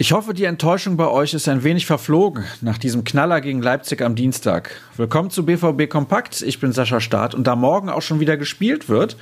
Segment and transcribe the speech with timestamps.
[0.00, 4.00] Ich hoffe, die Enttäuschung bei euch ist ein wenig verflogen nach diesem Knaller gegen Leipzig
[4.00, 4.80] am Dienstag.
[4.96, 6.40] Willkommen zu BVB Kompakt.
[6.40, 9.16] Ich bin Sascha Staat und da morgen auch schon wieder gespielt wird,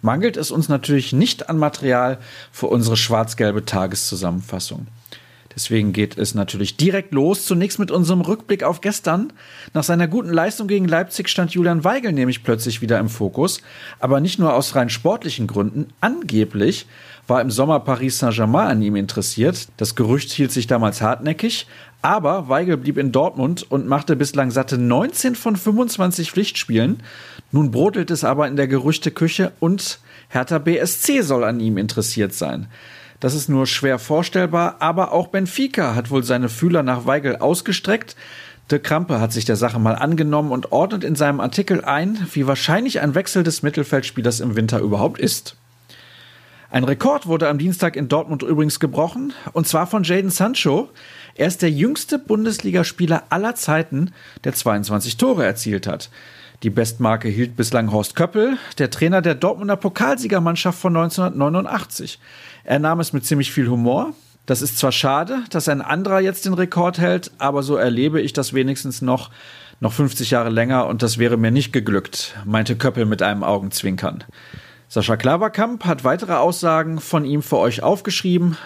[0.00, 2.18] mangelt es uns natürlich nicht an Material
[2.50, 4.88] für unsere schwarz-gelbe Tageszusammenfassung.
[5.54, 7.44] Deswegen geht es natürlich direkt los.
[7.44, 9.32] Zunächst mit unserem Rückblick auf gestern.
[9.74, 13.60] Nach seiner guten Leistung gegen Leipzig stand Julian Weigel nämlich plötzlich wieder im Fokus.
[14.00, 15.88] Aber nicht nur aus rein sportlichen Gründen.
[16.00, 16.86] Angeblich
[17.26, 19.68] war im Sommer Paris Saint-Germain an ihm interessiert.
[19.76, 21.66] Das Gerücht hielt sich damals hartnäckig.
[22.02, 27.00] Aber Weigel blieb in Dortmund und machte bislang satte 19 von 25 Pflichtspielen.
[27.52, 32.66] Nun brodelt es aber in der Gerüchteküche und Hertha BSC soll an ihm interessiert sein.
[33.22, 38.16] Das ist nur schwer vorstellbar, aber auch Benfica hat wohl seine Fühler nach Weigel ausgestreckt.
[38.68, 42.48] De Krampe hat sich der Sache mal angenommen und ordnet in seinem Artikel ein, wie
[42.48, 45.54] wahrscheinlich ein Wechsel des Mittelfeldspielers im Winter überhaupt ist.
[46.68, 50.88] Ein Rekord wurde am Dienstag in Dortmund übrigens gebrochen, und zwar von Jaden Sancho.
[51.36, 54.10] Er ist der jüngste Bundesligaspieler aller Zeiten,
[54.42, 56.10] der 22 Tore erzielt hat.
[56.62, 62.20] Die Bestmarke hielt bislang Horst Köppel, der Trainer der Dortmunder Pokalsiegermannschaft von 1989.
[62.62, 64.14] Er nahm es mit ziemlich viel Humor.
[64.46, 68.32] Das ist zwar schade, dass ein anderer jetzt den Rekord hält, aber so erlebe ich
[68.32, 69.30] das wenigstens noch,
[69.80, 74.22] noch 50 Jahre länger und das wäre mir nicht geglückt, meinte Köppel mit einem Augenzwinkern.
[74.88, 78.56] Sascha Klaverkamp hat weitere Aussagen von ihm für euch aufgeschrieben.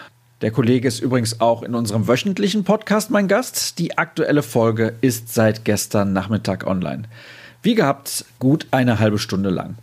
[0.41, 3.79] Der Kollege ist übrigens auch in unserem wöchentlichen Podcast mein Gast.
[3.79, 7.03] Die aktuelle Folge ist seit gestern Nachmittag online.
[7.61, 9.75] Wie gehabt, gut eine halbe Stunde lang.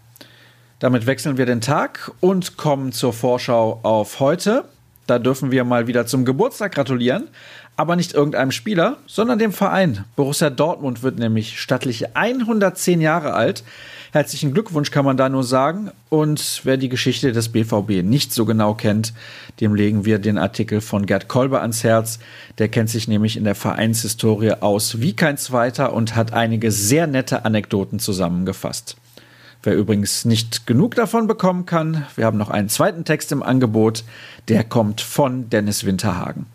[0.79, 4.65] Damit wechseln wir den Tag und kommen zur Vorschau auf heute.
[5.07, 7.29] Da dürfen wir mal wieder zum Geburtstag gratulieren,
[7.77, 10.05] aber nicht irgendeinem Spieler, sondern dem Verein.
[10.17, 13.65] Borussia Dortmund wird nämlich stattliche 110 Jahre alt.
[14.13, 15.91] Herzlichen Glückwunsch kann man da nur sagen.
[16.09, 19.13] Und wer die Geschichte des BVB nicht so genau kennt,
[19.61, 22.21] dem legen wir den Artikel von Gerd Kolber ans Herz.
[22.59, 27.09] Der kennt sich nämlich in der Vereinshistorie aus wie kein zweiter und hat einige sehr
[27.09, 28.97] nette Anekdoten zusammengefasst.
[29.65, 34.05] Wer übrigens nicht genug davon bekommen kann, wir haben noch einen zweiten Text im Angebot,
[34.47, 36.47] der kommt von Dennis Winterhagen.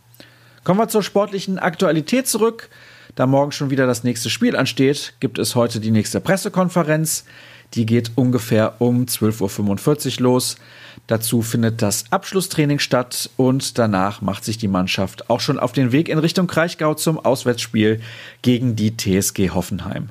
[0.64, 2.70] Kommen wir zur sportlichen Aktualität zurück.
[3.16, 7.26] Da morgen schon wieder das nächste Spiel ansteht, gibt es heute die nächste Pressekonferenz.
[7.74, 10.58] Die geht ungefähr um 12.45 Uhr los.
[11.08, 15.92] Dazu findet das Abschlusstraining statt und danach macht sich die Mannschaft auch schon auf den
[15.92, 18.02] Weg in Richtung Kraichgau zum Auswärtsspiel
[18.42, 20.10] gegen die TSG Hoffenheim.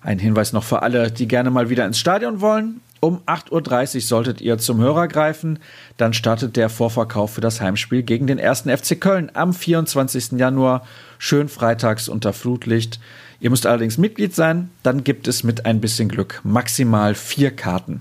[0.00, 2.80] Ein Hinweis noch für alle, die gerne mal wieder ins Stadion wollen.
[3.06, 5.60] Um 8.30 Uhr solltet ihr zum Hörer greifen.
[5.96, 10.32] Dann startet der Vorverkauf für das Heimspiel gegen den ersten FC Köln am 24.
[10.32, 10.84] Januar.
[11.16, 12.98] Schön freitags unter Flutlicht.
[13.38, 14.70] Ihr müsst allerdings Mitglied sein.
[14.82, 18.00] Dann gibt es mit ein bisschen Glück maximal vier Karten.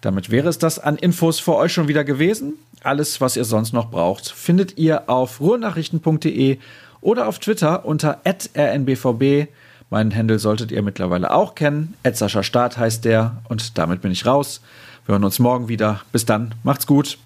[0.00, 2.52] Damit wäre es das an Infos für euch schon wieder gewesen.
[2.84, 6.58] Alles, was ihr sonst noch braucht, findet ihr auf ruhrnachrichten.de
[7.00, 9.48] oder auf Twitter unter rnbvb.
[9.90, 11.94] Meinen Handel solltet ihr mittlerweile auch kennen.
[12.10, 14.60] Sascha Start heißt der und damit bin ich raus.
[15.06, 16.00] Wir hören uns morgen wieder.
[16.12, 17.18] Bis dann, macht's gut.